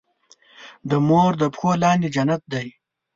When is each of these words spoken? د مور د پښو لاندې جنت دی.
د 0.89 0.91
مور 1.07 1.31
د 1.41 1.43
پښو 1.53 1.71
لاندې 1.83 2.07
جنت 2.15 2.41
دی. 2.53 2.67